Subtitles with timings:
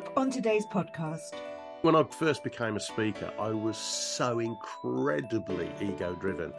[0.00, 1.34] up on today's podcast.
[1.82, 6.52] When I first became a speaker, I was so incredibly ego driven.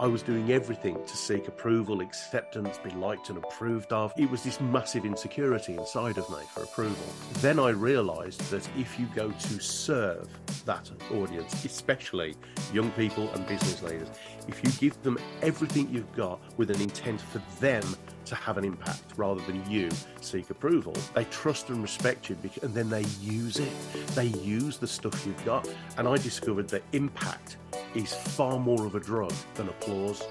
[0.00, 4.12] I was doing everything to seek approval, acceptance, be liked and approved of.
[4.16, 7.04] It was this massive insecurity inside of me for approval.
[7.40, 10.28] Then I realized that if you go to serve
[10.66, 12.36] that audience, especially
[12.72, 14.08] young people and business leaders,
[14.46, 17.82] if you give them everything you've got with an intent for them
[18.26, 19.88] to have an impact rather than you
[20.20, 20.94] seek approval.
[21.14, 23.72] They trust and respect you and then they use it.
[24.08, 25.68] They use the stuff you've got.
[25.96, 27.56] And I discovered that impact
[27.94, 30.22] is far more of a drug than applause.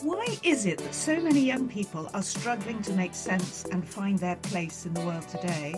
[0.00, 4.18] Why is it that so many young people are struggling to make sense and find
[4.18, 5.74] their place in the world today?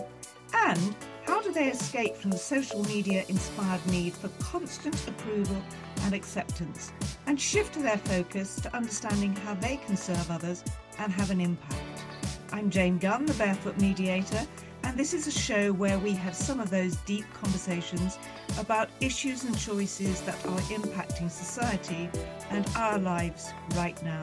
[0.53, 5.61] And how do they escape from the social media inspired need for constant approval
[6.03, 6.91] and acceptance
[7.27, 10.63] and shift their focus to understanding how they can serve others
[10.97, 12.03] and have an impact?
[12.51, 14.45] I'm Jane Gunn, the Barefoot Mediator,
[14.83, 18.17] and this is a show where we have some of those deep conversations
[18.57, 22.09] about issues and choices that are impacting society
[22.49, 24.21] and our lives right now.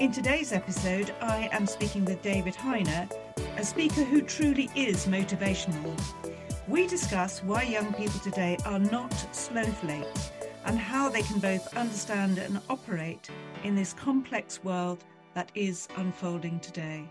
[0.00, 3.10] In today's episode, I am speaking with David Hyner,
[3.56, 5.98] a speaker who truly is motivational.
[6.68, 10.32] We discuss why young people today are not snowflakes
[10.64, 13.30] and how they can both understand and operate
[13.64, 17.08] in this complex world that is unfolding today.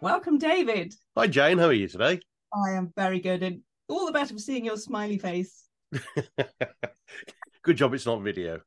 [0.00, 0.94] Welcome, David.
[1.16, 1.58] Hi, Jane.
[1.58, 2.20] How are you today?
[2.54, 5.64] I am very good, and all the better for seeing your smiley face.
[7.62, 8.60] good job it's not video.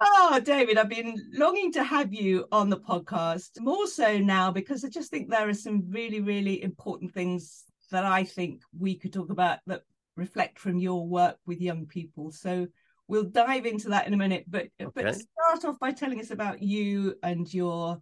[0.00, 4.82] Oh, David, I've been longing to have you on the podcast more so now because
[4.82, 9.12] I just think there are some really, really important things that I think we could
[9.12, 9.82] talk about that
[10.16, 12.32] reflect from your work with young people.
[12.32, 12.66] So
[13.08, 14.90] we'll dive into that in a minute, but okay.
[14.94, 18.00] but start off by telling us about you and your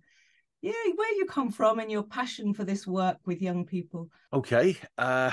[0.63, 4.09] yeah, where you come from and your passion for this work with young people.
[4.33, 4.77] Okay.
[4.99, 5.33] Uh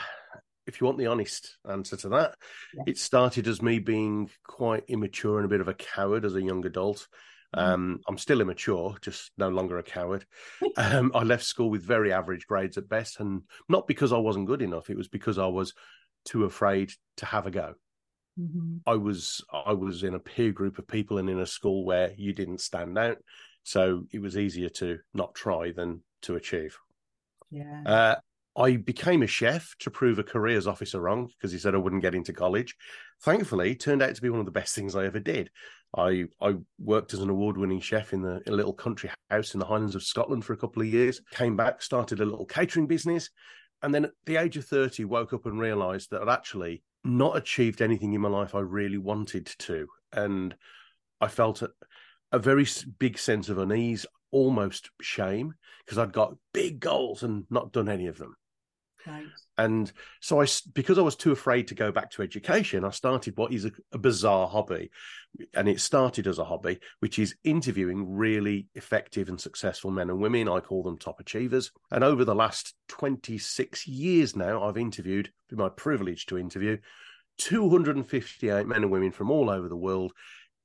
[0.66, 2.36] if you want the honest answer to that,
[2.74, 2.84] yeah.
[2.88, 6.42] it started as me being quite immature and a bit of a coward as a
[6.42, 7.08] young adult.
[7.56, 7.74] Mm-hmm.
[7.74, 10.26] Um, I'm still immature, just no longer a coward.
[10.78, 14.48] um, I left school with very average grades at best, and not because I wasn't
[14.48, 14.90] good enough.
[14.90, 15.74] It was because I was
[16.26, 17.76] too afraid to have a go.
[18.40, 18.78] Mm-hmm.
[18.88, 22.14] I was I was in a peer group of people and in a school where
[22.18, 23.18] you didn't stand out,
[23.64, 26.78] so it was easier to not try than to achieve.
[27.50, 27.84] Yeah.
[27.86, 28.16] Uh,
[28.56, 32.04] I became a chef to prove a careers officer wrong because he said I wouldn't
[32.04, 32.76] get into college.
[33.22, 35.50] Thankfully, turned out to be one of the best things I ever did.
[35.96, 39.60] I I worked as an award-winning chef in, the, in a little country house in
[39.60, 41.22] the Highlands of Scotland for a couple of years.
[41.32, 43.30] Came back, started a little catering business,
[43.82, 47.38] and then at the age of thirty, woke up and realised that I'd actually not
[47.38, 50.56] achieved anything in my life I really wanted to, and
[51.22, 51.64] I felt
[52.34, 52.68] a, very
[53.00, 55.54] big sense of unease, almost shame,
[55.86, 58.36] because I'd got big goals and not done any of them.
[59.06, 59.26] Right.
[59.58, 63.38] And so I, because I was too afraid to go back to education, I started
[63.38, 64.90] what is a, a, bizarre hobby.
[65.54, 70.20] And it started as a hobby, which is interviewing really effective and successful men and
[70.20, 70.50] women.
[70.50, 71.72] I call them top achievers.
[71.92, 76.78] And over the last 26 years now, I've interviewed, been my privilege to interview
[77.40, 80.14] 258 men and women from all over the world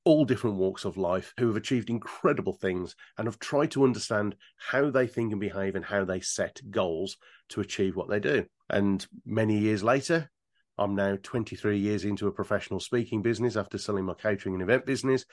[0.04, 4.36] all different walks of life who have achieved incredible things and have tried to understand
[4.56, 7.16] how they think and behave and how they set goals
[7.50, 8.44] to achieve what they do.
[8.70, 10.30] And many years later,
[10.78, 14.86] I'm now 23 years into a professional speaking business after selling my catering and event
[14.86, 15.24] business,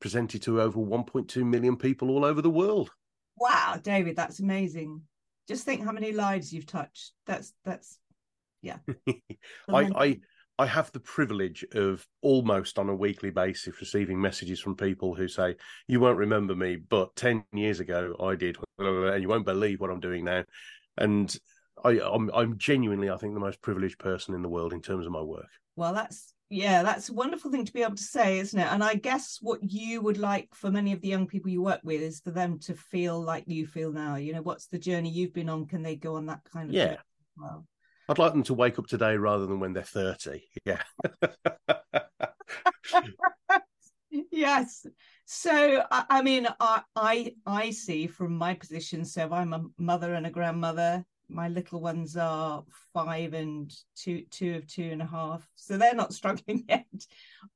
[0.00, 2.90] presented to over 1.2 million people all over the world.
[3.38, 5.02] Wow, David, that's amazing.
[5.48, 7.12] Just think how many lives you've touched.
[7.26, 7.98] That's that's
[8.62, 8.78] yeah.
[9.68, 10.20] I, I
[10.60, 15.26] I have the privilege of almost on a weekly basis receiving messages from people who
[15.26, 15.56] say,
[15.88, 19.88] "You won't remember me, but ten years ago I did," and you won't believe what
[19.88, 20.44] I'm doing now.
[20.98, 21.34] And
[21.82, 25.06] I, I'm, I'm genuinely, I think, the most privileged person in the world in terms
[25.06, 25.48] of my work.
[25.76, 28.70] Well, that's yeah, that's a wonderful thing to be able to say, isn't it?
[28.70, 31.80] And I guess what you would like for many of the young people you work
[31.84, 34.16] with is for them to feel like you feel now.
[34.16, 35.68] You know, what's the journey you've been on?
[35.68, 36.96] Can they go on that kind of yeah?
[37.38, 37.64] Well,
[38.10, 40.42] I'd like them to wake up today rather than when they're 30.
[40.64, 40.82] Yeah.
[44.32, 44.84] yes.
[45.26, 49.04] So I, mean, I, I I see from my position.
[49.04, 51.04] So I'm a mother and a grandmother.
[51.28, 55.48] My little ones are five and two, two of two and a half.
[55.54, 56.86] So they're not struggling yet.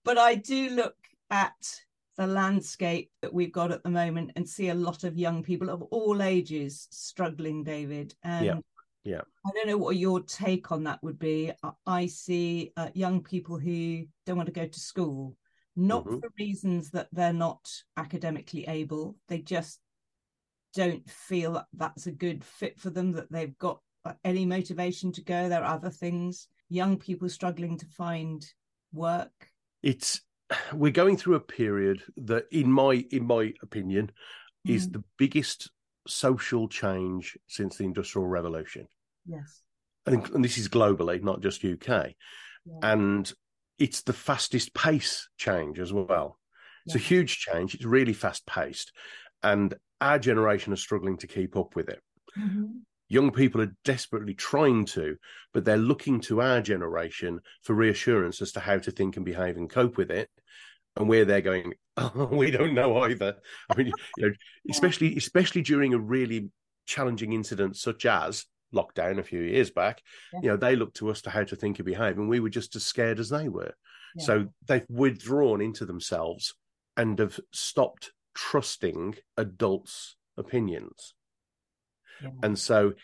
[0.04, 0.94] But I do look
[1.30, 1.56] at
[2.16, 5.68] the landscape that we've got at the moment and see a lot of young people
[5.68, 8.14] of all ages struggling, David.
[8.22, 8.54] And yeah.
[9.04, 9.20] Yeah.
[9.46, 11.52] I don't know what your take on that would be.
[11.86, 15.36] I see uh, young people who don't want to go to school,
[15.76, 16.20] not mm-hmm.
[16.20, 17.68] for reasons that they're not
[17.98, 19.16] academically able.
[19.28, 19.78] They just
[20.74, 23.80] don't feel that that's a good fit for them, that they've got
[24.24, 25.48] any motivation to go.
[25.48, 26.48] There are other things.
[26.70, 28.44] Young people struggling to find
[28.92, 29.50] work.
[29.82, 30.22] It's
[30.72, 34.12] we're going through a period that, in my in my opinion,
[34.66, 34.74] mm.
[34.74, 35.70] is the biggest
[36.06, 38.88] social change since the Industrial Revolution.
[39.26, 39.62] Yes,
[40.06, 42.78] and, and this is globally, not just UK, yeah.
[42.82, 43.32] and
[43.78, 46.38] it's the fastest pace change as well.
[46.86, 47.00] It's yeah.
[47.00, 47.74] a huge change.
[47.74, 48.92] It's really fast paced,
[49.42, 52.00] and our generation are struggling to keep up with it.
[52.38, 52.66] Mm-hmm.
[53.08, 55.16] Young people are desperately trying to,
[55.52, 59.56] but they're looking to our generation for reassurance as to how to think and behave
[59.56, 60.28] and cope with it.
[60.96, 63.36] And where they're going, oh, we don't know either.
[63.70, 64.34] I mean, you know,
[64.70, 66.50] especially especially during a really
[66.86, 68.44] challenging incident such as
[68.74, 70.40] lockdown a few years back, yeah.
[70.42, 72.50] you know, they looked to us to how to think and behave, and we were
[72.50, 73.74] just as scared as they were.
[74.16, 74.24] Yeah.
[74.24, 76.54] So they've withdrawn into themselves
[76.96, 81.14] and have stopped trusting adults' opinions.
[82.22, 82.30] Yeah.
[82.42, 82.94] And so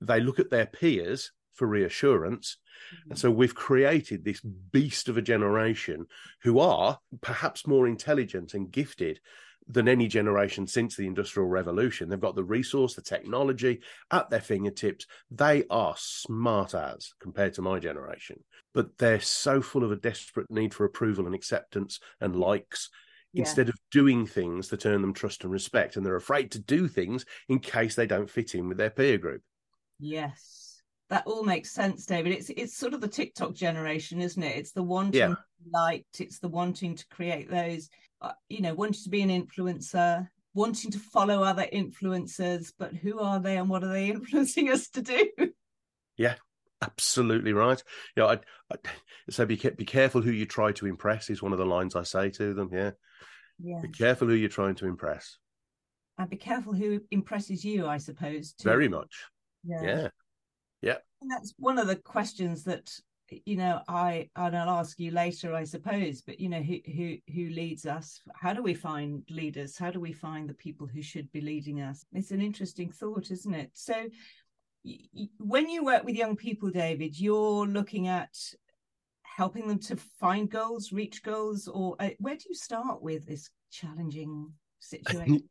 [0.00, 2.56] they look at their peers for reassurance.
[2.94, 3.10] Mm-hmm.
[3.10, 6.06] And so we've created this beast of a generation
[6.42, 9.20] who are perhaps more intelligent and gifted
[9.68, 12.08] than any generation since the Industrial Revolution.
[12.08, 13.80] They've got the resource, the technology
[14.10, 15.06] at their fingertips.
[15.30, 18.42] They are smart as compared to my generation,
[18.74, 22.90] but they're so full of a desperate need for approval and acceptance and likes
[23.32, 23.40] yeah.
[23.40, 25.96] instead of doing things that earn them trust and respect.
[25.96, 29.18] And they're afraid to do things in case they don't fit in with their peer
[29.18, 29.42] group.
[29.98, 30.69] Yes.
[31.10, 32.32] That all makes sense, David.
[32.32, 34.56] It's it's sort of the TikTok generation, isn't it?
[34.56, 35.26] It's the wanting yeah.
[35.28, 35.38] to
[35.72, 36.20] liked.
[36.20, 37.90] It's the wanting to create those,
[38.22, 42.72] uh, you know, wanting to be an influencer, wanting to follow other influencers.
[42.78, 45.28] But who are they, and what are they influencing us to do?
[46.16, 46.36] Yeah,
[46.80, 47.82] absolutely right.
[48.16, 48.38] You know, I,
[48.72, 48.76] I
[49.30, 52.04] so be be careful who you try to impress is one of the lines I
[52.04, 52.70] say to them.
[52.72, 52.92] Yeah,
[53.58, 53.80] yeah.
[53.82, 55.38] Be careful who you're trying to impress.
[56.18, 58.52] And be careful who impresses you, I suppose.
[58.52, 58.68] Too.
[58.68, 59.24] Very much.
[59.64, 59.82] Yeah.
[59.82, 60.08] Yeah.
[60.82, 60.96] Yeah.
[61.20, 62.92] And that's one of the questions that
[63.46, 67.16] you know i and i'll ask you later i suppose but you know who who
[67.32, 71.00] who leads us how do we find leaders how do we find the people who
[71.00, 74.08] should be leading us it's an interesting thought isn't it so
[75.38, 78.36] when you work with young people david you're looking at
[79.36, 83.48] helping them to find goals, reach goals, or uh, where do you start with this
[83.70, 85.42] challenging situation?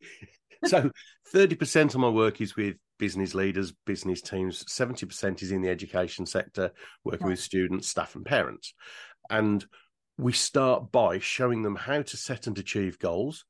[0.66, 0.92] so,
[1.34, 4.63] 30% of my work is with business leaders, business teams.
[4.66, 6.72] 70% is in the education sector,
[7.04, 8.74] working with students, staff, and parents.
[9.30, 9.66] And
[10.18, 13.46] we start by showing them how to set and achieve goals.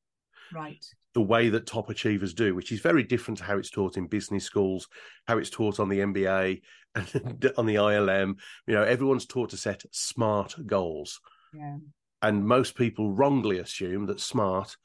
[0.54, 3.98] Right the way that top achievers do, which is very different to how it's taught
[3.98, 4.88] in business schools,
[5.28, 6.62] how it's taught on the MBA
[6.96, 8.36] and on the ILM.
[8.68, 11.20] You know, everyone's taught to set smart goals.
[11.54, 11.78] Yeah.
[12.22, 14.76] And most people wrongly assume that smart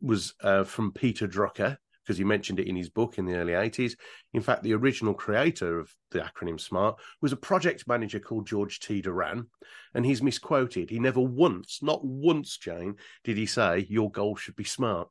[0.00, 3.52] was uh, from Peter Drucker, because he mentioned it in his book in the early
[3.52, 3.96] 80s.
[4.32, 8.80] In fact, the original creator of the acronym SMART was a project manager called George
[8.80, 9.00] T.
[9.00, 9.46] Doran,
[9.94, 10.90] and he's misquoted.
[10.90, 15.08] He never once, not once, Jane, did he say, Your goal should be smart.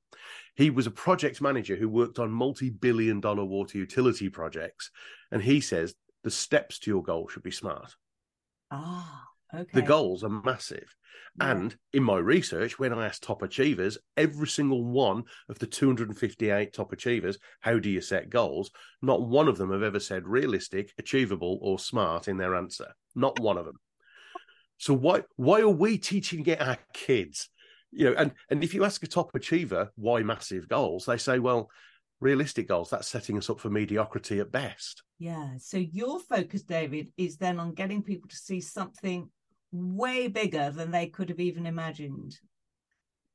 [0.55, 4.91] He was a project manager who worked on multi billion dollar water utility projects,
[5.31, 7.95] and he says the steps to your goal should be smart.
[8.71, 9.32] Ah.
[9.53, 9.69] Okay.
[9.73, 10.95] The goals are massive.
[11.39, 11.51] Yeah.
[11.51, 16.73] And in my research, when I asked top achievers, every single one of the 258
[16.73, 18.71] top achievers, how do you set goals?
[19.01, 22.93] Not one of them have ever said realistic, achievable, or smart in their answer.
[23.15, 23.79] Not one of them.
[24.77, 27.49] So why why are we teaching it our kids?
[27.91, 31.39] You know, and and if you ask a top achiever why massive goals, they say,
[31.39, 31.69] well,
[32.19, 35.03] realistic goals, that's setting us up for mediocrity at best.
[35.19, 35.51] Yeah.
[35.57, 39.29] So your focus, David, is then on getting people to see something
[39.73, 42.37] way bigger than they could have even imagined.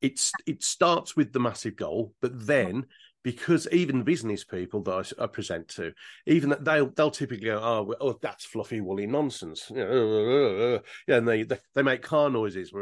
[0.00, 2.86] It's it starts with the massive goal, but then
[3.24, 5.92] because even business people that I, I present to,
[6.26, 10.78] even that they'll they'll typically go, oh, oh that's fluffy woolly nonsense, yeah,
[11.08, 12.72] and they, they they make car noises,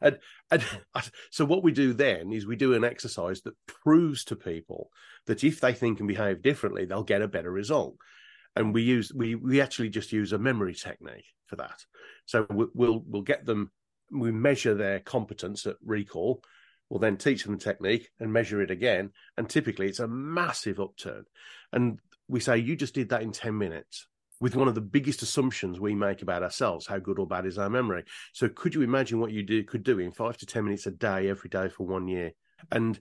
[0.00, 0.18] and
[0.50, 0.64] and
[1.30, 4.90] so what we do then is we do an exercise that proves to people
[5.26, 7.96] that if they think and behave differently, they'll get a better result.
[8.54, 11.84] And we use we we actually just use a memory technique for that.
[12.24, 13.70] So we'll we'll get them.
[14.10, 16.42] We measure their competence at recall.
[16.88, 19.10] We'll then teach them the technique and measure it again.
[19.36, 21.24] And typically, it's a massive upturn.
[21.72, 24.06] And we say, "You just did that in ten minutes."
[24.40, 27.58] With one of the biggest assumptions we make about ourselves, how good or bad is
[27.58, 28.04] our memory?
[28.32, 30.90] So, could you imagine what you do, could do in five to ten minutes a
[30.90, 32.32] day, every day for one year?
[32.70, 32.98] And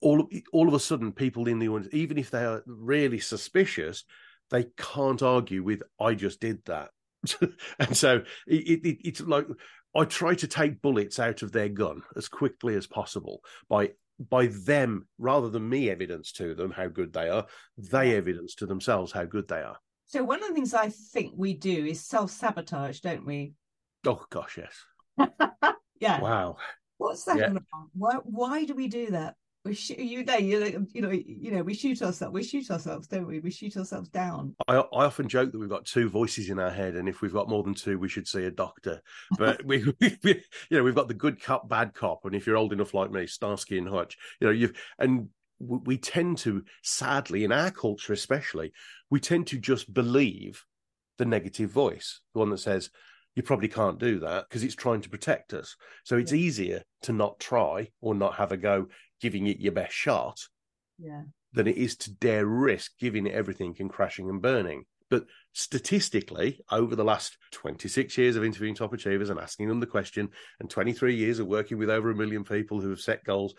[0.00, 4.04] all all of a sudden, people in the audience, even if they are really suspicious,
[4.50, 6.90] they can't argue with "I just did that."
[7.78, 9.46] and so it, it, it's like
[9.94, 13.90] I try to take bullets out of their gun as quickly as possible by
[14.30, 18.66] by them, rather than me evidence to them how good they are, they evidence to
[18.66, 19.76] themselves how good they are.
[20.06, 23.54] So one of the things I think we do is self sabotage, don't we?
[24.06, 25.28] Oh gosh, yes.
[26.00, 26.20] yeah.
[26.20, 26.56] Wow.
[26.98, 27.46] What's that yeah.
[27.46, 27.88] about?
[27.94, 29.34] Why why do we do that?
[29.64, 32.68] We shoot you know you know you know you know we shoot ourselves we shoot
[32.70, 34.56] ourselves don't we we shoot ourselves down.
[34.66, 37.32] I, I often joke that we've got two voices in our head, and if we've
[37.32, 39.00] got more than two, we should see a doctor.
[39.38, 42.44] But we, we, we, you know we've got the good cop bad cop, and if
[42.44, 45.28] you're old enough like me, Starsky and Hutch, you know you've and
[45.60, 48.72] we tend to sadly in our culture especially
[49.10, 50.64] we tend to just believe
[51.18, 52.90] the negative voice the one that says
[53.34, 55.76] you probably can't do that because it's trying to protect us.
[56.04, 56.38] So it's yeah.
[56.38, 58.88] easier to not try or not have a go
[59.20, 60.38] giving it your best shot
[60.98, 61.22] yeah.
[61.52, 64.84] than it is to dare risk giving it everything and crashing and burning.
[65.08, 69.86] But statistically, over the last 26 years of interviewing top achievers and asking them the
[69.86, 73.54] question, and 23 years of working with over a million people who have set goals,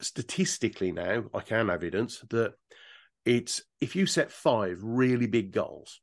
[0.00, 2.54] statistically now, I can evidence that
[3.26, 6.00] it's if you set five really big goals,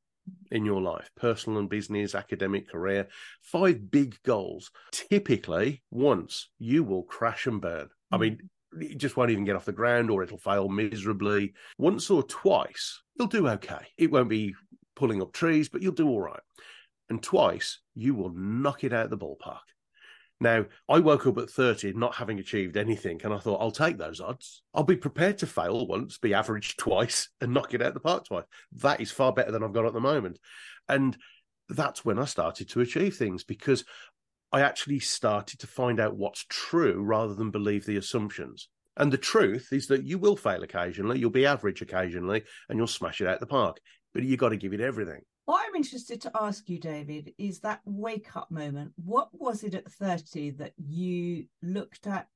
[0.52, 3.08] in your life personal and business, academic, career,
[3.42, 4.72] five big goals.
[4.92, 7.90] Typically, once you will crash and burn.
[8.12, 8.40] I mean,
[8.76, 8.84] mm.
[8.84, 11.54] it just won't even get off the ground or it'll fail miserably.
[11.78, 13.88] Once or twice, you'll do okay.
[13.98, 14.54] It won't be
[14.96, 16.40] pulling up trees, but you'll do all right.
[17.10, 19.60] And twice, you will knock it out of the ballpark.
[20.42, 23.98] Now, I woke up at 30 not having achieved anything, and I thought, I'll take
[23.98, 24.64] those odds.
[24.74, 28.26] I'll be prepared to fail once, be average twice, and knock it out the park
[28.26, 28.46] twice.
[28.74, 30.40] That is far better than I've got at the moment.
[30.90, 31.18] And
[31.70, 33.86] that's when I started to achieve things because
[34.52, 38.70] I actually started to find out what's true rather than believe the assumptions.
[38.98, 42.88] And the truth is that you will fail occasionally, you'll be average occasionally, and you'll
[42.88, 43.78] smash it out the park.
[44.14, 45.22] But you've got to give it everything.
[45.46, 48.94] What I'm interested to ask you, David, is that wake up moment.
[48.96, 52.28] What was it at 30 that you looked at,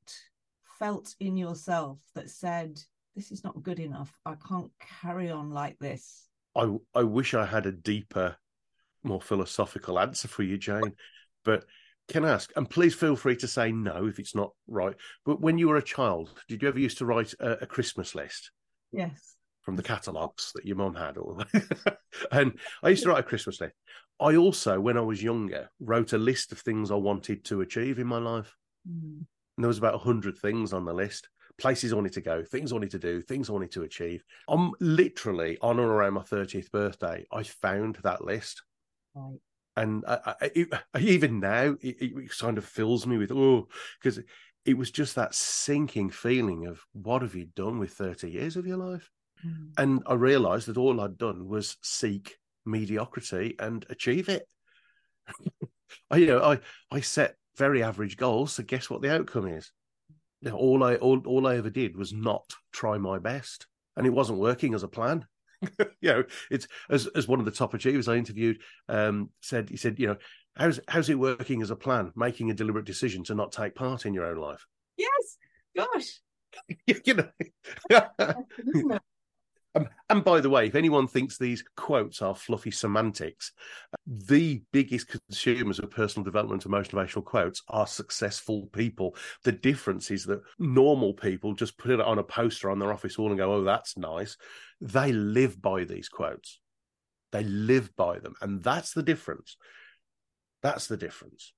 [0.77, 2.79] felt in yourself that said,
[3.15, 4.15] This is not good enough.
[4.27, 6.27] I can't carry on like this?
[6.55, 8.37] I, I wish I had a deeper,
[9.03, 10.93] more philosophical answer for you, Jane.
[11.43, 11.65] But
[12.09, 14.95] can I ask, and please feel free to say no if it's not right.
[15.25, 18.13] But when you were a child, did you ever used to write a, a Christmas
[18.13, 18.51] list?
[18.91, 21.17] Yes from the catalogues that your mum had.
[21.17, 21.37] Or
[22.31, 23.73] and I used to write a Christmas list.
[24.19, 27.99] I also, when I was younger, wrote a list of things I wanted to achieve
[27.99, 28.55] in my life.
[28.89, 29.25] Mm.
[29.57, 32.71] And there was about 100 things on the list places I wanted to go, things
[32.71, 34.23] I wanted to do, things I wanted to achieve.
[34.47, 38.63] I'm literally on or around my 30th birthday, I found that list.
[39.13, 39.39] Right.
[39.75, 43.67] And I, I, it, even now, it, it, kind of fills me with, oh,
[44.01, 44.19] because
[44.65, 48.65] it was just that sinking feeling of what have you done with 30 years of
[48.65, 49.09] your life?
[49.45, 49.71] Mm.
[49.77, 54.47] And I realized that all I'd done was seek mediocrity and achieve it.
[56.11, 56.59] I, you know, I,
[56.91, 58.53] I set very average goals.
[58.53, 59.71] So guess what the outcome is?
[60.41, 63.67] You know, all I all, all I ever did was not try my best,
[63.97, 65.25] and it wasn't working as a plan.
[65.61, 69.69] you know, it's as as one of the top achievers I interviewed um, said.
[69.69, 70.15] He said, you know,
[70.55, 72.13] how's how's it working as a plan?
[72.15, 74.65] Making a deliberate decision to not take part in your own life.
[74.95, 75.37] Yes,
[75.75, 76.21] gosh,
[77.05, 78.99] you know.
[79.75, 83.51] Um, and by the way, if anyone thinks these quotes are fluffy semantics,
[84.07, 89.15] the biggest consumers of personal development and motivational quotes are successful people.
[89.43, 93.17] The difference is that normal people just put it on a poster on their office
[93.17, 94.37] wall and go, oh, that's nice.
[94.81, 96.59] They live by these quotes,
[97.31, 98.33] they live by them.
[98.41, 99.55] And that's the difference.
[100.63, 101.53] That's the difference.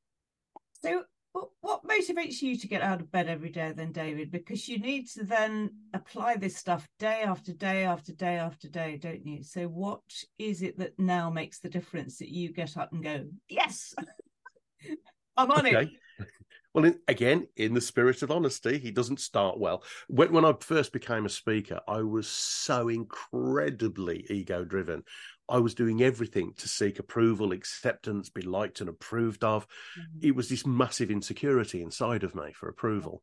[0.84, 4.32] So, what motivates you to get out of bed every day then david?
[4.32, 8.98] Because you need to then apply this stuff day after day after day after day
[8.98, 9.44] don't you?
[9.44, 10.02] So what
[10.38, 13.94] is it that now makes the difference that you get up and go yes
[15.38, 15.92] i'm on okay.
[16.20, 16.28] it
[16.74, 19.84] well in, again in the spirit of honesty he doesn't start well.
[20.08, 25.04] When, when i first became a speaker i was so incredibly ego driven
[25.52, 29.68] I was doing everything to seek approval, acceptance, be liked and approved of.
[30.00, 30.28] Mm-hmm.
[30.28, 33.22] It was this massive insecurity inside of me for approval.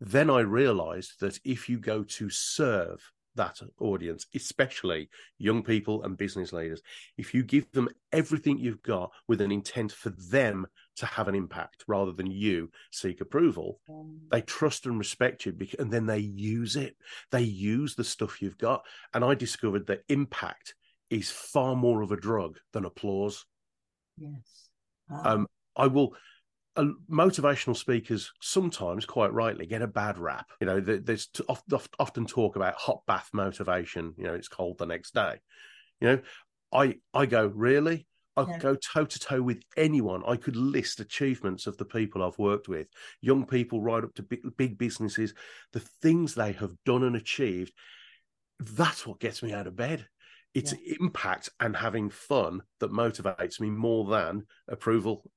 [0.00, 6.18] Then I realized that if you go to serve that audience, especially young people and
[6.18, 6.82] business leaders,
[7.16, 10.66] if you give them everything you've got with an intent for them
[10.96, 14.18] to have an impact rather than you seek approval, mm.
[14.30, 16.96] they trust and respect you because, and then they use it.
[17.30, 18.84] They use the stuff you've got.
[19.14, 20.74] And I discovered that impact
[21.12, 23.44] is far more of a drug than applause.
[24.16, 24.70] Yes.
[25.10, 26.14] Um, I will.
[26.74, 30.50] Uh, motivational speakers sometimes, quite rightly, get a bad rap.
[30.58, 31.44] You know, there's t-
[31.98, 34.14] often talk about hot bath motivation.
[34.16, 35.40] You know, it's cold the next day.
[36.00, 36.20] You know,
[36.72, 38.06] I I go really.
[38.36, 38.58] I could yeah.
[38.58, 40.22] go toe to toe with anyone.
[40.26, 42.86] I could list achievements of the people I've worked with,
[43.20, 45.34] young people right up to big, big businesses,
[45.74, 47.74] the things they have done and achieved.
[48.58, 50.06] That's what gets me out of bed.
[50.54, 50.96] It's yeah.
[51.00, 55.30] impact and having fun that motivates me more than approval.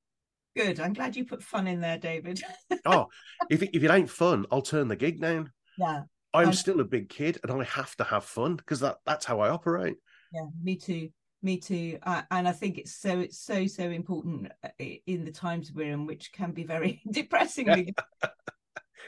[0.56, 0.80] Good.
[0.80, 2.42] I'm glad you put fun in there, David.
[2.86, 3.08] oh,
[3.50, 5.52] if it, if it ain't fun, I'll turn the gig down.
[5.78, 6.02] Yeah.
[6.34, 9.40] I'm still a big kid and I have to have fun because that, that's how
[9.40, 9.96] I operate.
[10.32, 11.08] Yeah, me too.
[11.42, 11.98] Me too.
[12.02, 14.68] Uh, and I think it's so it's so so important uh,
[15.06, 17.94] in the times we're in, which can be very depressingly.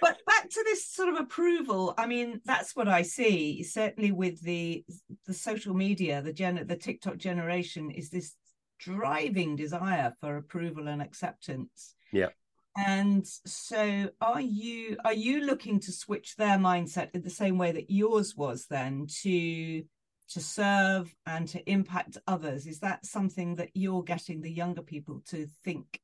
[0.01, 1.95] but back to this sort of approval.
[1.97, 3.63] I mean, that's what I see.
[3.63, 4.85] Certainly with the
[5.27, 8.35] the social media, the gen the TikTok generation is this
[8.79, 11.95] driving desire for approval and acceptance.
[12.13, 12.29] Yeah.
[12.77, 17.73] And so are you are you looking to switch their mindset in the same way
[17.73, 19.83] that yours was then to
[20.31, 22.67] to serve and to impact others?
[22.67, 26.01] Is that something that you're getting the younger people to think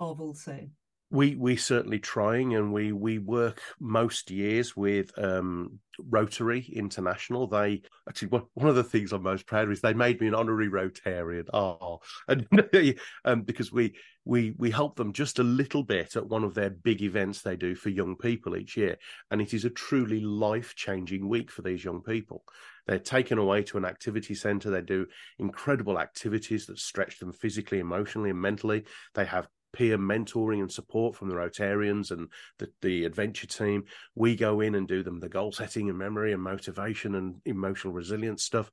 [0.00, 0.68] of also?
[1.16, 7.46] We we certainly trying and we we work most years with um, Rotary International.
[7.46, 10.34] They actually one, of the things I'm most proud of is they made me an
[10.34, 11.46] honorary Rotarian.
[11.54, 12.46] Oh, and
[13.24, 13.94] um, because we
[14.26, 17.56] we we help them just a little bit at one of their big events they
[17.56, 18.98] do for young people each year,
[19.30, 22.44] and it is a truly life changing week for these young people.
[22.86, 24.70] They're taken away to an activity center.
[24.70, 25.06] They do
[25.38, 28.84] incredible activities that stretch them physically, emotionally, and mentally.
[29.14, 32.28] They have peer mentoring and support from the Rotarians and
[32.58, 33.84] the, the adventure team.
[34.14, 37.92] We go in and do them the goal setting and memory and motivation and emotional
[37.92, 38.70] resilience stuff.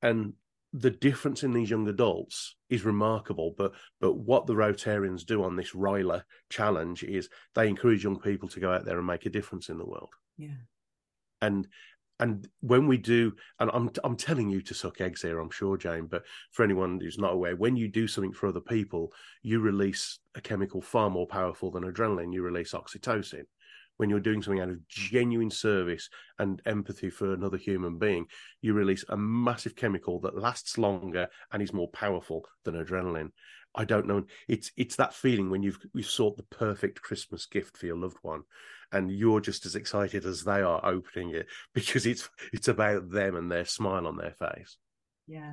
[0.00, 0.32] And
[0.72, 3.54] the difference in these young adults is remarkable.
[3.56, 8.48] But but what the Rotarians do on this Ryla challenge is they encourage young people
[8.50, 10.14] to go out there and make a difference in the world.
[10.36, 10.60] Yeah.
[11.40, 11.68] And
[12.20, 15.76] and when we do, and I'm I'm telling you to suck eggs here, I'm sure,
[15.76, 16.06] Jane.
[16.06, 20.18] But for anyone who's not aware, when you do something for other people, you release
[20.34, 22.32] a chemical far more powerful than adrenaline.
[22.32, 23.44] You release oxytocin.
[23.98, 26.08] When you're doing something out of genuine service
[26.38, 28.26] and empathy for another human being,
[28.62, 33.30] you release a massive chemical that lasts longer and is more powerful than adrenaline.
[33.78, 34.24] I don't know.
[34.48, 38.18] It's it's that feeling when you've you've sought the perfect Christmas gift for your loved
[38.22, 38.42] one,
[38.90, 43.36] and you're just as excited as they are opening it because it's it's about them
[43.36, 44.76] and their smile on their face.
[45.28, 45.52] Yeah,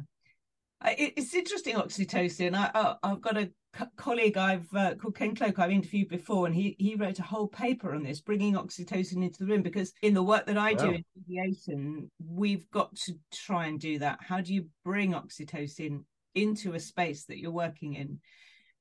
[0.83, 2.55] it's interesting oxytocin.
[2.55, 3.51] I, I have got a
[3.95, 7.47] colleague I've uh, called Ken Cloke I've interviewed before, and he he wrote a whole
[7.47, 9.61] paper on this, bringing oxytocin into the room.
[9.61, 10.79] Because in the work that I wow.
[10.79, 14.17] do in mediation, we've got to try and do that.
[14.21, 16.05] How do you bring oxytocin
[16.36, 18.19] into a space that you're working in?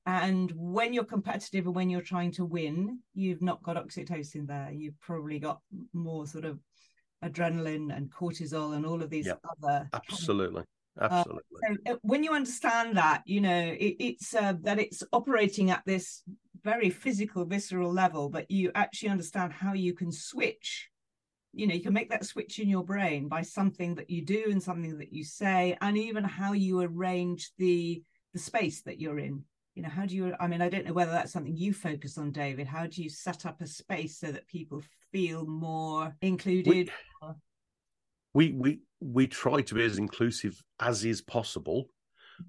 [0.05, 4.69] And when you're competitive and when you're trying to win, you've not got oxytocin there.
[4.71, 5.61] You've probably got
[5.93, 6.59] more sort of
[7.23, 9.89] adrenaline and cortisol and all of these other.
[9.93, 10.63] Absolutely.
[11.01, 11.41] Absolutely.
[11.67, 15.69] Uh, so uh, when you understand that, you know, it, it's uh, that it's operating
[15.71, 16.23] at this
[16.63, 20.89] very physical, visceral level, but you actually understand how you can switch.
[21.55, 24.45] You know, you can make that switch in your brain by something that you do
[24.49, 29.19] and something that you say, and even how you arrange the the space that you're
[29.19, 29.43] in.
[29.75, 32.17] You know how do you i mean i don't know whether that's something you focus
[32.17, 32.67] on david.
[32.67, 36.91] How do you set up a space so that people feel more included?
[38.33, 41.85] we we we, we try to be as inclusive as is possible
[42.41, 42.45] mm.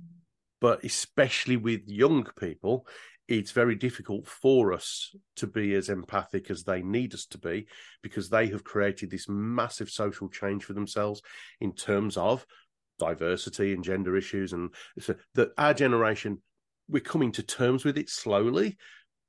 [0.60, 2.86] but especially with young people
[3.28, 7.66] it's very difficult for us to be as empathic as they need us to be
[8.02, 11.22] because they have created this massive social change for themselves
[11.60, 12.46] in terms of
[12.98, 16.40] diversity and gender issues and so that our generation
[16.88, 18.76] we're coming to terms with it slowly,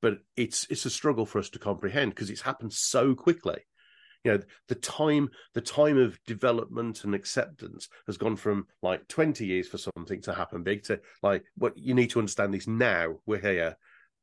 [0.02, 3.60] but it's it's a struggle for us to comprehend because it's happened so quickly.
[4.24, 9.46] You know, the time the time of development and acceptance has gone from like 20
[9.46, 13.16] years for something to happen big to like what you need to understand this now.
[13.26, 13.78] We're here.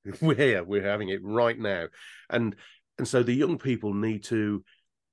[0.20, 0.64] We're here.
[0.64, 1.86] We're having it right now.
[2.30, 2.56] And
[2.98, 4.64] and so the young people need to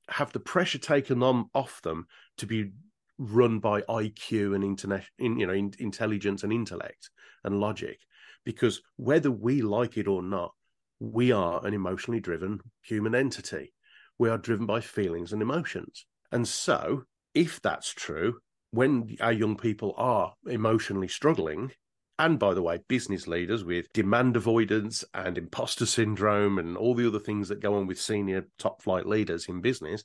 [0.09, 2.05] have the pressure taken on off them
[2.37, 2.71] to be
[3.17, 7.09] run by IQ and internet, in, you know, in, intelligence and intellect
[7.43, 7.99] and logic,
[8.43, 10.53] because whether we like it or not,
[10.99, 13.73] we are an emotionally driven human entity.
[14.19, 16.05] We are driven by feelings and emotions.
[16.31, 18.39] And so, if that's true,
[18.71, 21.71] when our young people are emotionally struggling,
[22.21, 27.07] and by the way, business leaders with demand avoidance and imposter syndrome and all the
[27.07, 30.03] other things that go on with senior top flight leaders in business,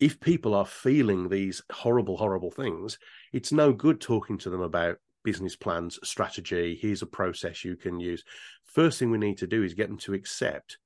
[0.00, 2.98] if people are feeling these horrible, horrible things,
[3.32, 6.78] it's no good talking to them about business plans, strategy.
[6.78, 8.22] Here's a process you can use.
[8.66, 10.76] First thing we need to do is get them to accept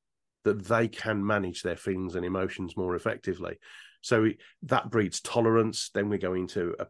[0.45, 3.59] that they can manage their feelings and emotions more effectively.
[4.03, 4.29] So
[4.63, 5.91] that breeds tolerance.
[5.93, 6.87] Then we go into a,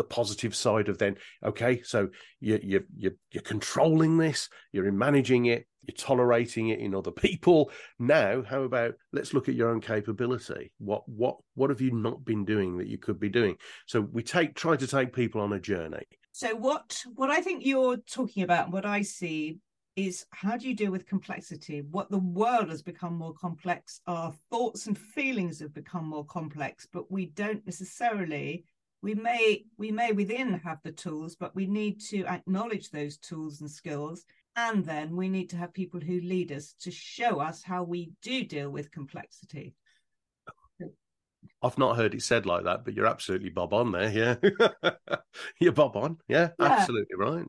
[0.00, 2.08] the positive side of then okay so
[2.40, 7.70] you you you you're controlling this you're managing it you're tolerating it in other people.
[7.98, 10.72] Now how about let's look at your own capability.
[10.78, 13.56] What what what have you not been doing that you could be doing?
[13.86, 16.04] So we take try to take people on a journey.
[16.32, 19.58] So what what i think you're talking about what i see
[19.96, 21.82] is how do you deal with complexity?
[21.82, 26.86] What the world has become more complex our thoughts and feelings have become more complex
[26.92, 28.64] but we don't necessarily
[29.02, 33.60] we may we may within have the tools but we need to acknowledge those tools
[33.60, 34.24] and skills
[34.56, 38.12] and then we need to have people who lead us to show us how we
[38.22, 39.74] do deal with complexity
[41.62, 44.10] I've not heard it said like that, but you're absolutely bob on there.
[44.10, 44.36] Yeah,
[45.60, 46.18] you're bob on.
[46.26, 46.66] Yeah, yeah.
[46.66, 47.44] absolutely right.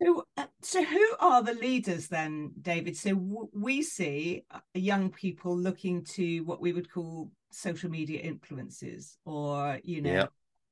[0.00, 2.96] So, uh, so who are the leaders then, David?
[2.96, 8.20] So w- we see uh, young people looking to what we would call social media
[8.20, 10.26] influences, or you know, yeah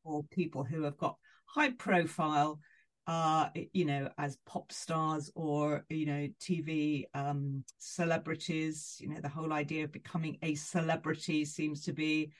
[0.04, 2.58] or people who have got high profile
[3.06, 9.28] uh you know as pop stars or you know tv um celebrities you know the
[9.28, 12.32] whole idea of becoming a celebrity seems to be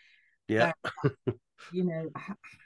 [0.49, 0.73] yeah.
[1.05, 1.11] uh,
[1.73, 2.09] you know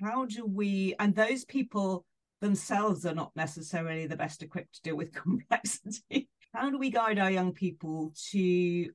[0.01, 2.05] how do we and those people
[2.41, 6.29] themselves are not necessarily the best equipped to deal with complexity.
[6.55, 8.91] How do we guide our young people to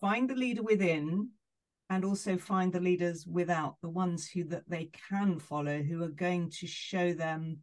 [0.00, 1.30] find the leader within
[1.90, 6.08] and also find the leaders without the ones who that they can follow who are
[6.08, 7.58] going to show them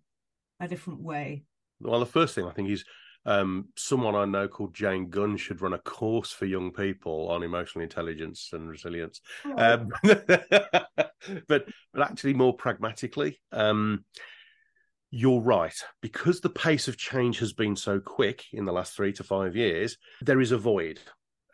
[0.60, 1.44] a different way
[1.80, 2.86] well the first thing i think is
[3.26, 7.44] um, someone I know called Jane Gunn should run a course for young people on
[7.44, 9.20] emotional intelligence and resilience.
[9.46, 9.54] Oh.
[9.58, 14.06] Um, but but actually, more pragmatically, um,
[15.10, 15.76] you're right.
[16.02, 19.56] Because the pace of change has been so quick in the last three to five
[19.56, 21.00] years, there is a void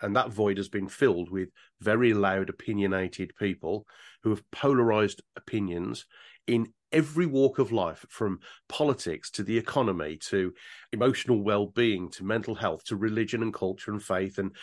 [0.02, 3.86] and that void has been filled with very loud, opinionated people
[4.24, 6.06] who have polarized opinions
[6.48, 10.54] in every walk of life, from politics to the economy to
[10.92, 14.56] emotional well-being to mental health to religion and culture and faith and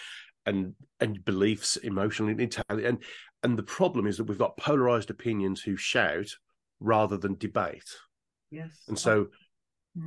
[0.44, 2.87] and and beliefs, emotional intelligence.
[2.87, 3.03] And
[3.42, 6.29] and the problem is that we've got polarized opinions who shout
[6.81, 7.90] rather than debate.
[8.51, 8.85] Yes.
[8.88, 9.29] And so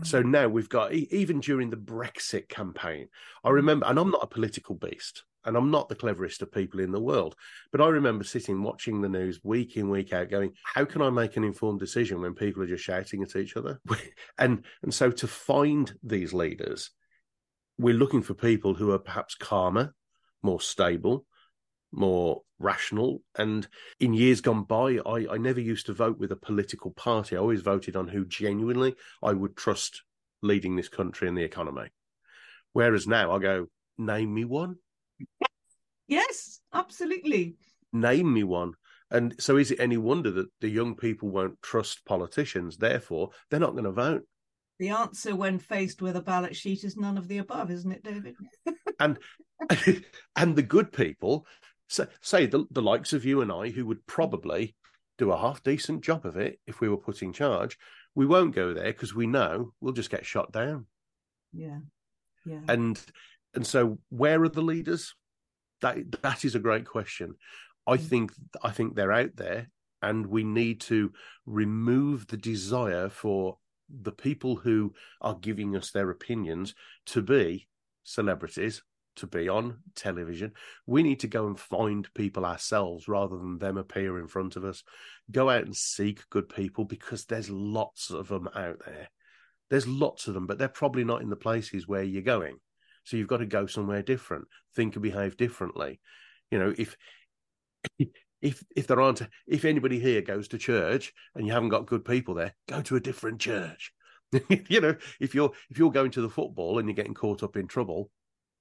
[0.04, 0.30] so mm.
[0.30, 3.08] now we've got even during the Brexit campaign,
[3.44, 3.54] I mm.
[3.54, 6.92] remember, and I'm not a political beast, and I'm not the cleverest of people in
[6.92, 7.36] the world,
[7.72, 11.10] but I remember sitting watching the news week in week out, going, "How can I
[11.10, 13.80] make an informed decision when people are just shouting at each other?"
[14.38, 16.92] and and so to find these leaders,
[17.78, 19.94] we're looking for people who are perhaps calmer,
[20.44, 21.26] more stable,
[21.92, 23.22] more rational.
[23.38, 23.68] And
[24.00, 27.36] in years gone by, I, I never used to vote with a political party.
[27.36, 30.04] I always voted on who genuinely I would trust
[30.42, 31.90] leading this country and the economy.
[32.74, 34.76] Whereas now I go, name me one.
[36.08, 37.56] Yes, absolutely.
[37.94, 38.74] Name me one.
[39.10, 42.78] And so is it any wonder that the young people won't trust politicians?
[42.78, 44.24] Therefore, they're not going to vote.
[44.80, 48.04] The answer when faced with a ballot sheet is none of the above, isn't it,
[48.04, 48.36] David?
[49.00, 49.20] and
[50.36, 51.46] and the good people
[51.92, 54.76] say, say the, the likes of you and I, who would probably
[55.18, 57.78] do a half decent job of it if we were put in charge,
[58.16, 60.86] we won't go there because we know we'll just get shot down.
[61.54, 61.80] Yeah.
[62.46, 62.62] Yeah.
[62.68, 63.00] And
[63.54, 65.14] and so where are the leaders?
[65.82, 67.36] That that is a great question.
[67.86, 68.02] I mm.
[68.02, 68.32] think
[68.64, 69.70] I think they're out there
[70.02, 71.12] and we need to
[71.46, 73.58] remove the desire for
[73.90, 76.74] the people who are giving us their opinions
[77.08, 77.68] to be
[78.04, 78.82] celebrities
[79.18, 80.54] to be on television.
[80.86, 84.64] We need to go and find people ourselves rather than them appear in front of
[84.64, 84.84] us.
[85.30, 89.10] Go out and seek good people because there's lots of them out there.
[89.70, 92.58] There's lots of them, but they're probably not in the places where you're going.
[93.04, 94.46] So you've got to go somewhere different,
[94.76, 96.00] think and behave differently.
[96.50, 96.96] You know, if
[98.42, 102.06] if if there aren't if anybody here goes to church and you haven't got good
[102.06, 103.92] people there, go to a different church.
[104.70, 107.56] you know, if you're if you're going to the football and you're getting caught up
[107.58, 108.10] in trouble,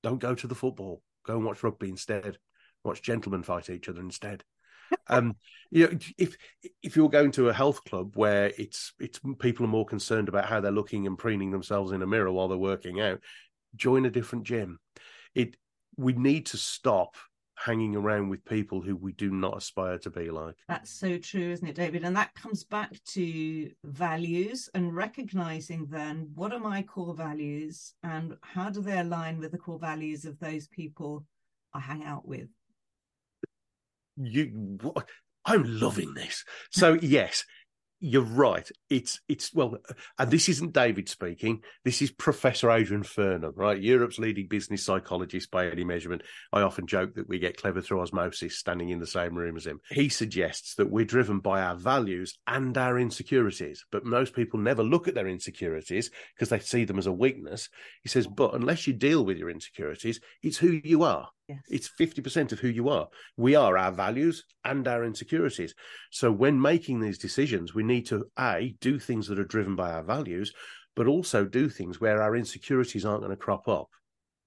[0.03, 1.03] don't go to the football.
[1.25, 2.39] Go and watch rugby instead.
[2.85, 4.45] Watch gentlemen fight each other instead.
[5.09, 5.37] um,
[5.71, 6.37] you know, if
[6.83, 10.47] if you're going to a health club where it's it's people are more concerned about
[10.47, 13.21] how they're looking and preening themselves in a mirror while they're working out,
[13.77, 14.79] join a different gym.
[15.35, 15.57] It
[15.97, 17.17] we need to stop
[17.61, 20.55] hanging around with people who we do not aspire to be like.
[20.69, 22.05] That's so true, isn't it, David?
[22.05, 28.35] And that comes back to values and recognizing then what are my core values and
[28.43, 31.27] how do they align with the core values of those people
[31.75, 32.49] I hang out with?
[34.17, 34.79] You,
[35.45, 36.45] I'm loving this.
[36.71, 37.45] So, yes,
[38.01, 38.69] you're right.
[38.89, 39.77] It's it's well,
[40.19, 41.63] and this isn't David speaking.
[41.85, 43.81] This is Professor Adrian Furnham, right?
[43.81, 46.23] Europe's leading business psychologist by any measurement.
[46.53, 49.67] I often joke that we get clever through osmosis, standing in the same room as
[49.67, 49.81] him.
[49.91, 54.83] He suggests that we're driven by our values and our insecurities, but most people never
[54.83, 57.69] look at their insecurities because they see them as a weakness.
[58.03, 61.29] He says, but unless you deal with your insecurities, it's who you are.
[61.51, 61.63] Yes.
[61.69, 63.09] It's 50% of who you are.
[63.37, 65.75] We are our values and our insecurities.
[66.13, 69.91] So when making these decisions, we need to A, do things that are driven by
[69.91, 70.53] our values,
[70.95, 73.89] but also do things where our insecurities aren't going to crop up.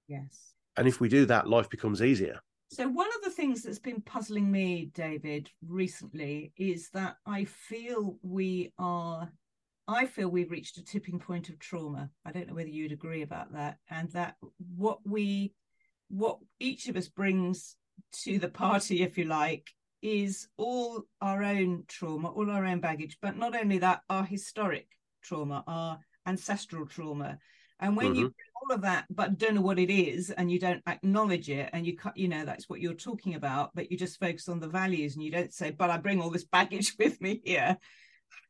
[0.08, 0.54] Yes.
[0.78, 2.40] And if we do that, life becomes easier.
[2.70, 8.16] So, one of the things that's been puzzling me, David, recently is that I feel
[8.22, 9.30] we are,
[9.86, 12.08] I feel we've reached a tipping point of trauma.
[12.24, 13.76] I don't know whether you'd agree about that.
[13.90, 14.36] And that
[14.74, 15.52] what we
[16.08, 17.76] what each of us brings
[18.22, 19.70] to the party, if you like,
[20.02, 24.86] is all our own trauma, all our own baggage, but not only that, our historic
[25.22, 27.38] trauma, our ancestral trauma.
[27.80, 28.20] And when mm-hmm.
[28.20, 31.70] you all of that, but don't know what it is, and you don't acknowledge it,
[31.72, 34.60] and you cut, you know, that's what you're talking about, but you just focus on
[34.60, 37.78] the values, and you don't say, "But I bring all this baggage with me here."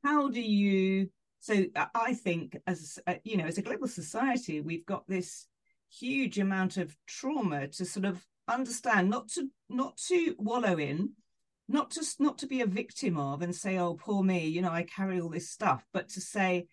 [0.02, 1.10] How do you?
[1.40, 1.64] So
[1.94, 5.46] I think, as you know, as a global society, we've got this
[5.98, 11.10] huge amount of trauma to sort of understand not to not to wallow in
[11.66, 14.70] not just not to be a victim of and say oh poor me you know
[14.70, 16.66] i carry all this stuff but to say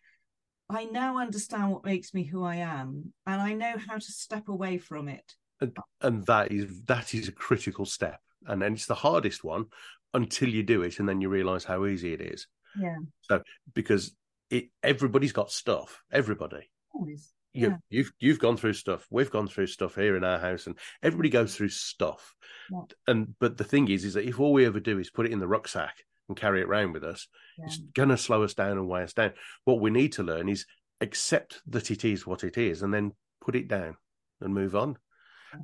[0.69, 4.47] i now understand what makes me who i am and i know how to step
[4.47, 5.33] away from it.
[5.61, 9.65] And, and that is that is a critical step and then it's the hardest one
[10.13, 12.47] until you do it and then you realize how easy it is.
[12.77, 12.97] Yeah.
[13.21, 13.41] So
[13.73, 14.15] because
[14.49, 16.69] it everybody's got stuff everybody.
[16.93, 17.75] Always you, yeah.
[17.89, 19.05] you've you've gone through stuff.
[19.09, 22.33] We've gone through stuff here in our house, and everybody goes through stuff.
[22.71, 22.81] Yeah.
[23.07, 25.31] And but the thing is, is that if all we ever do is put it
[25.31, 25.95] in the rucksack
[26.27, 27.65] and carry it around with us, yeah.
[27.65, 29.33] it's going to slow us down and weigh us down.
[29.65, 30.65] What we need to learn is
[31.01, 33.11] accept that it is what it is, and then
[33.41, 33.97] put it down
[34.39, 34.97] and move on.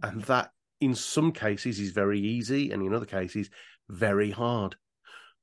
[0.04, 3.50] And that, in some cases, is very easy, and in other cases,
[3.90, 4.76] very hard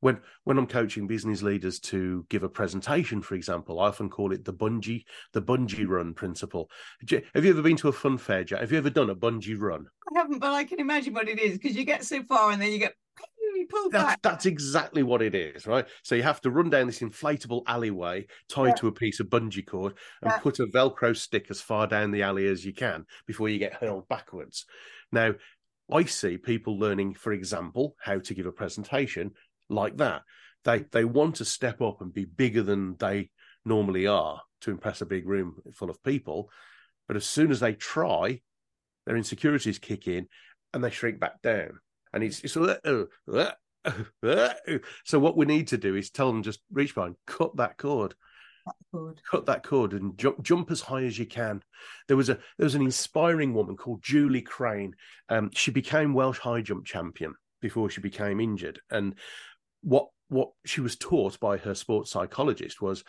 [0.05, 4.33] when when I'm coaching business leaders to give a presentation, for example, I often call
[4.33, 6.69] it the bungee the bungee run principle.
[7.35, 8.61] Have you ever been to a fun fair, Jack?
[8.61, 9.87] Have you ever done a bungee run?
[10.15, 12.61] I haven't, but I can imagine what it is because you get so far and
[12.61, 12.95] then you get
[13.71, 14.23] pulled that's, back.
[14.23, 15.87] That's exactly what it is, right?
[16.03, 18.75] So you have to run down this inflatable alleyway tied yeah.
[18.75, 20.39] to a piece of bungee cord and yeah.
[20.39, 23.73] put a Velcro stick as far down the alley as you can before you get
[23.73, 24.67] hurled backwards.
[25.13, 25.33] Now,
[25.93, 29.33] I see people learning, for example, how to give a presentation
[29.69, 30.23] like that.
[30.65, 33.31] They they want to step up and be bigger than they
[33.65, 36.51] normally are to impress a big room full of people.
[37.07, 38.41] But as soon as they try,
[39.07, 40.29] their insecurities kick in
[40.73, 41.79] and they shrink back down.
[42.13, 42.77] And it's, it's uh,
[43.33, 43.51] uh,
[44.23, 44.55] uh,
[45.05, 48.15] so what we need to do is tell them just reach behind, cut that cord.
[48.91, 49.21] Cord.
[49.31, 51.63] Cut that cord and jump jump as high as you can.
[52.09, 54.95] There was a there was an inspiring woman called Julie Crane.
[55.29, 59.17] Um, she became Welsh high jump champion before she became injured, and
[59.85, 63.05] what what she was taught by her sports psychologist was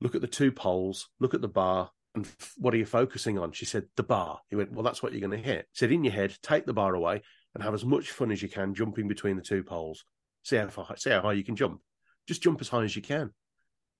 [0.00, 3.52] look at the two poles, look at the bar, and what are you focusing on?
[3.52, 4.38] She said, the bar.
[4.48, 5.66] He went, well, that's what you're going to hit.
[5.72, 7.22] Said, in your head, take the bar away
[7.54, 10.04] and have as much fun as you can jumping between the two poles.
[10.44, 11.80] See how far, see how high you can jump.
[12.28, 13.30] Just jump as high as you can.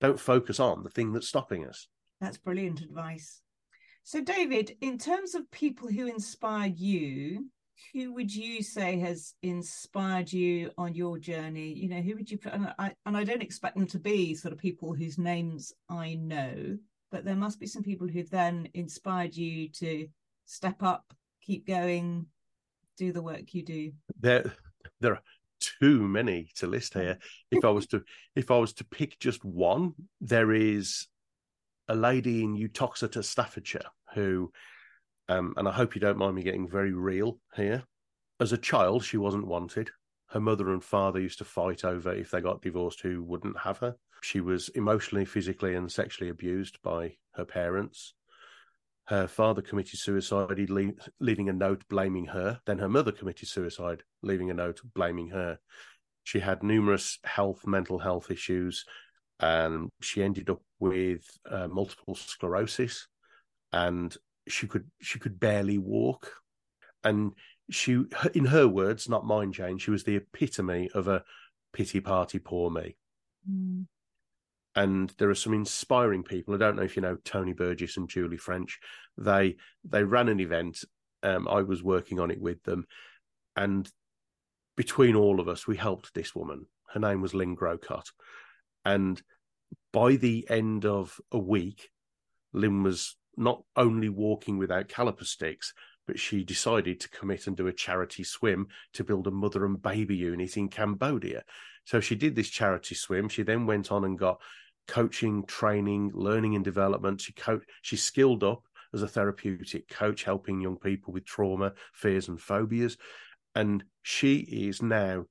[0.01, 1.89] Don't focus on the thing that's stopping us.
[2.21, 3.41] That's brilliant advice.
[4.03, 7.47] So, David, in terms of people who inspired you,
[7.93, 11.73] who would you say has inspired you on your journey?
[11.73, 12.53] You know, who would you put?
[12.53, 16.15] And I, and I don't expect them to be sort of people whose names I
[16.15, 16.79] know,
[17.11, 20.09] but there must be some people who've then inspired you to
[20.47, 22.27] step up, keep going,
[22.97, 23.93] do the work you do.
[24.21, 24.53] There,
[25.01, 25.23] there are
[25.81, 27.19] too many to list here.
[27.51, 28.03] If I was to,
[28.35, 31.07] if I was to pick just one, there is
[31.89, 34.51] a lady in Uttoxeter, Staffordshire, who
[35.29, 37.85] um, and I hope you don't mind me getting very real here.
[38.41, 39.91] As a child, she wasn't wanted.
[40.29, 43.79] Her mother and father used to fight over if they got divorced who wouldn't have
[43.79, 43.97] her.
[44.23, 48.15] She was emotionally, physically, and sexually abused by her parents.
[49.07, 50.59] Her father committed suicide,
[51.21, 52.61] leaving a note blaming her.
[52.65, 55.59] Then her mother committed suicide, leaving a note blaming her.
[56.25, 58.87] She had numerous health, mental health issues,
[59.41, 63.07] and she ended up with uh, multiple sclerosis
[63.73, 64.17] and
[64.49, 66.33] she could she could barely walk,
[67.03, 67.33] and
[67.71, 68.05] she,
[68.35, 71.25] in her words, not mine, Jane, she was the epitome of a
[71.73, 72.97] pity party, poor me.
[73.51, 73.87] Mm.
[74.77, 76.55] And there are some inspiring people.
[76.55, 78.81] I don't know if you know Tony Burgess and Julie French.
[79.17, 80.85] They they ran an event.
[81.23, 82.87] Um, I was working on it with them,
[83.57, 83.89] and
[84.77, 86.67] between all of us, we helped this woman.
[86.93, 88.11] Her name was Lynn Grocott,
[88.85, 89.23] and
[89.93, 91.89] By the end of a week,
[92.53, 95.73] Lynn was not only walking without caliper sticks,
[96.07, 99.81] but she decided to commit and do a charity swim to build a mother and
[99.81, 101.43] baby unit in Cambodia.
[101.85, 103.29] So she did this charity swim.
[103.29, 104.41] She then went on and got
[104.87, 107.21] coaching, training, learning and development.
[107.21, 112.29] She co- she skilled up as a therapeutic coach, helping young people with trauma, fears,
[112.29, 112.97] and phobias.
[113.55, 115.27] And she is now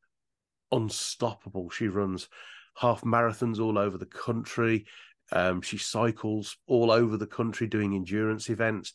[0.72, 1.70] unstoppable.
[1.70, 2.30] She runs
[2.76, 4.86] half marathons all over the country.
[5.32, 8.94] Um, she cycles all over the country doing endurance events,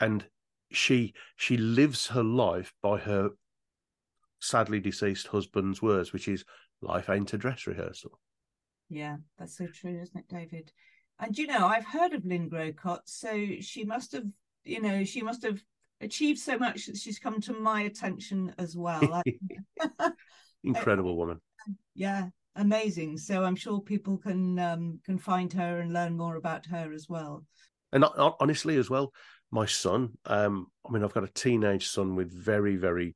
[0.00, 0.24] and
[0.70, 3.30] she she lives her life by her
[4.40, 6.44] sadly deceased husband's words, which is
[6.80, 8.18] "Life ain't a dress rehearsal."
[8.88, 10.72] Yeah, that's so true, isn't it, David?
[11.18, 14.26] And you know, I've heard of Lynn Grocott, so she must have,
[14.64, 15.62] you know, she must have
[16.00, 19.22] achieved so much that she's come to my attention as well.
[20.64, 21.40] Incredible woman.
[21.94, 23.18] Yeah, amazing.
[23.18, 27.08] So I'm sure people can um, can find her and learn more about her as
[27.08, 27.44] well.
[27.92, 28.04] And
[28.40, 29.12] honestly, as well,
[29.50, 30.10] my son.
[30.24, 33.14] Um, I mean, I've got a teenage son with very, very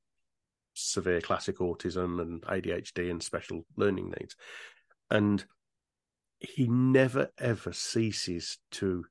[0.74, 4.36] severe classic autism and ADHD and special learning needs,
[5.10, 5.44] and
[6.38, 9.04] he never ever ceases to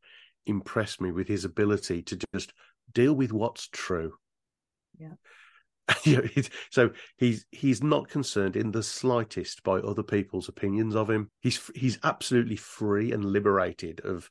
[0.45, 2.53] impress me with his ability to just
[2.93, 4.13] deal with what's true.
[4.97, 5.13] Yeah.
[6.71, 11.29] so he's he's not concerned in the slightest by other people's opinions of him.
[11.41, 14.29] He's he's absolutely free and liberated of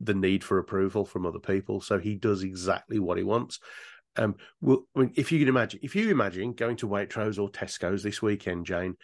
[0.00, 1.80] the need for approval from other people.
[1.80, 3.60] So he does exactly what he wants.
[4.16, 7.50] Um, well, I mean, if you can imagine, if you imagine going to Waitrose or
[7.50, 8.96] Tesco's this weekend, Jane,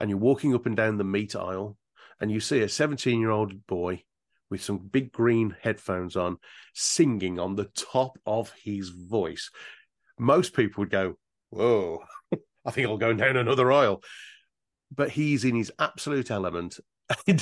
[0.00, 1.76] and you're walking up and down the meat aisle,
[2.20, 4.02] and you see a 17 year old boy
[4.50, 6.38] with some big green headphones on,
[6.74, 9.50] singing on the top of his voice,
[10.18, 11.16] most people would go,
[11.54, 12.02] whoa,
[12.64, 14.02] I think I'll go down another aisle.
[14.94, 16.78] But he's in his absolute element.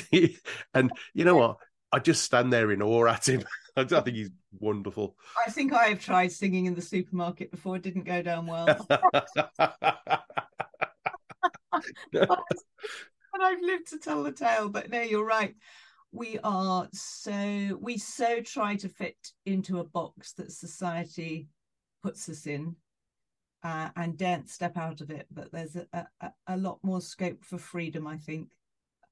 [0.74, 1.56] and you know what?
[1.92, 3.44] I just stand there in awe at him.
[3.76, 5.16] I think he's wonderful.
[5.46, 7.76] I think I have tried singing in the supermarket before.
[7.76, 8.86] It didn't go down well.
[8.88, 9.00] and
[13.42, 14.68] I've lived to tell the tale.
[14.68, 15.54] But no, you're right.
[16.12, 21.48] We are so we so try to fit into a box that society
[22.02, 22.76] puts us in
[23.62, 25.26] uh, and daren't step out of it.
[25.30, 28.50] But there's a, a, a lot more scope for freedom, I think.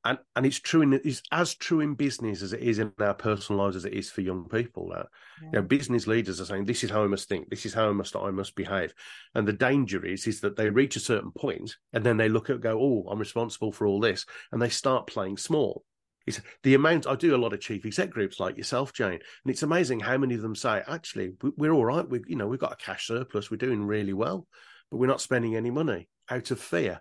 [0.03, 3.13] And and it's true in it's as true in business as it is in our
[3.13, 4.89] personal lives as it is for young people.
[4.89, 5.09] That
[5.43, 5.47] yeah.
[5.47, 7.51] you know, business leaders are saying, "This is how I must think.
[7.51, 8.95] This is how I must I must behave."
[9.35, 12.49] And the danger is is that they reach a certain point and then they look
[12.49, 15.85] at go, "Oh, I'm responsible for all this," and they start playing small.
[16.31, 19.21] It's the amount I do a lot of chief exec groups like yourself, Jane, and
[19.47, 22.09] it's amazing how many of them say, "Actually, we're all right.
[22.09, 23.51] We, you know, we've got a cash surplus.
[23.51, 24.47] We're doing really well,
[24.91, 27.01] but we're not spending any money out of fear."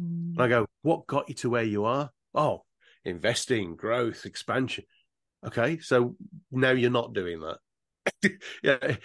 [0.00, 0.38] Mm.
[0.38, 2.64] I go, "What got you to where you are?" Oh,
[3.04, 4.84] investing, growth, expansion.
[5.44, 6.16] Okay, so
[6.52, 7.58] now you're not doing that.
[8.62, 8.96] yeah,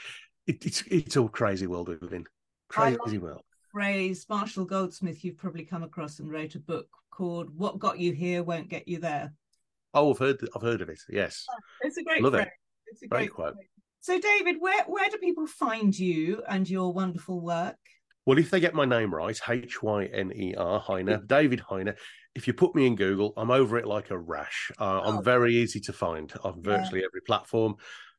[0.47, 2.25] it, it's it's all crazy world we live in.
[2.69, 3.41] Crazy world.
[3.71, 8.11] Phrase Marshall Goldsmith, you've probably come across and wrote a book called "What Got You
[8.13, 9.33] Here Won't Get You There."
[9.95, 10.99] Oh, I've heard I've heard of it.
[11.09, 12.45] Yes, oh, it's a great Love phrase.
[12.45, 12.51] It.
[12.91, 13.55] It's a great, great quote.
[14.01, 17.77] So, David, where where do people find you and your wonderful work?
[18.25, 21.95] Well, if they get my name right, H Y N E R, Hyner, David Hyner,
[22.35, 24.71] if you put me in Google, I'm over it like a rash.
[24.79, 25.21] Uh, I'm oh.
[25.21, 27.05] very easy to find on virtually yeah.
[27.05, 27.75] every platform.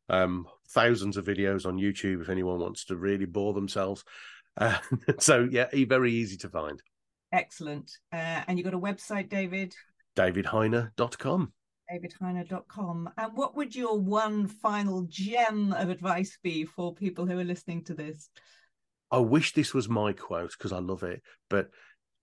[0.09, 4.05] Um, thousands of videos on YouTube if anyone wants to really bore themselves.
[4.59, 4.79] Uh,
[5.19, 6.83] so, yeah, very easy to find.
[7.31, 7.93] Excellent.
[8.11, 9.75] Uh, and you got a website, David?
[10.17, 11.53] DavidHyner.com.
[11.91, 13.11] DavidHyner.com.
[13.17, 17.85] And what would your one final gem of advice be for people who are listening
[17.85, 18.31] to this?
[19.11, 21.71] I wish this was my quote because I love it, but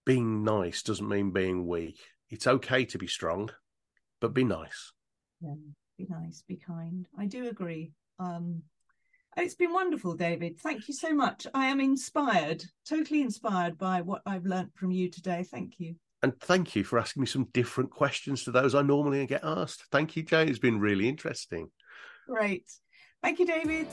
[0.06, 2.00] being nice doesn't mean being weak.
[2.30, 3.50] It's okay to be strong,
[4.20, 4.92] but be nice.
[5.40, 5.54] Yeah,
[5.98, 7.06] be nice, be kind.
[7.18, 7.92] I do agree.
[8.20, 8.64] Um,
[9.38, 10.60] it's been wonderful, David.
[10.60, 11.48] Thank you so much.
[11.54, 15.44] I am inspired, totally inspired by what I've learnt from you today.
[15.44, 15.96] Thank you.
[16.24, 19.84] And thank you for asking me some different questions to those I normally get asked.
[19.92, 20.48] Thank you, Jay.
[20.48, 21.70] It's been really interesting.
[22.30, 22.64] Great.
[23.22, 23.88] Thank you, David.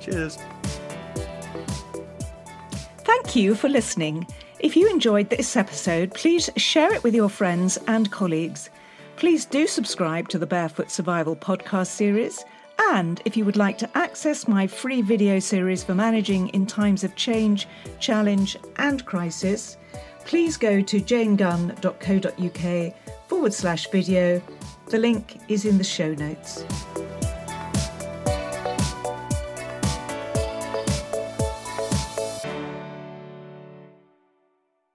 [0.00, 0.38] Cheers.
[2.98, 4.28] Thank you for listening.
[4.60, 8.70] If you enjoyed this episode, please share it with your friends and colleagues.
[9.16, 12.44] Please do subscribe to the Barefoot Survival podcast series.
[12.90, 17.02] And if you would like to access my free video series for managing in times
[17.02, 17.66] of change,
[17.98, 19.78] challenge, and crisis,
[20.26, 22.94] please go to janegunn.co.uk
[23.28, 24.42] forward slash video.
[24.86, 26.64] The link is in the show notes.